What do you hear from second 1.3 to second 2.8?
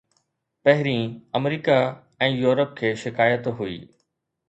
America ۽ Europe